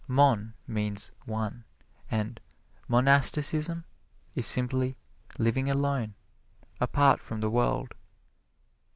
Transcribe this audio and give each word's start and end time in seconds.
"Mon" 0.07 0.55
means 0.65 1.11
one, 1.27 1.63
and 2.09 2.39
monasticism 2.87 3.85
is 4.33 4.47
simply 4.47 4.97
living 5.37 5.69
alone, 5.69 6.15
apart 6.79 7.21
from 7.21 7.39
the 7.39 7.51
world. 7.51 7.93